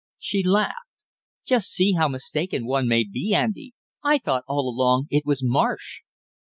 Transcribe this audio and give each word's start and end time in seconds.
She 0.17 0.41
laughed. 0.43 0.87
"Just 1.45 1.69
see 1.71 1.91
how 1.93 2.07
mistaken 2.07 2.65
one 2.65 2.87
may 2.87 3.03
be, 3.03 3.35
Andy; 3.35 3.73
I 4.03 4.17
thought 4.17 4.43
all 4.47 4.67
along 4.67 5.05
it 5.11 5.27
was 5.27 5.43
Marsh!" 5.43 5.99